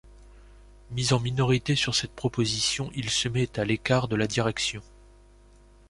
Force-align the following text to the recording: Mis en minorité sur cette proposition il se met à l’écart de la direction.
Mis 0.89 1.13
en 1.13 1.19
minorité 1.19 1.75
sur 1.75 1.93
cette 1.93 2.15
proposition 2.15 2.89
il 2.95 3.11
se 3.11 3.29
met 3.29 3.59
à 3.59 3.63
l’écart 3.65 4.07
de 4.07 4.15
la 4.15 4.25
direction. 4.25 4.81